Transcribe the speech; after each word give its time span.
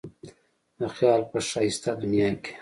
د 0.79 0.81
خیال 0.95 1.21
په 1.31 1.37
ښایسته 1.49 1.91
دنیا 2.01 2.29
کې. 2.43 2.53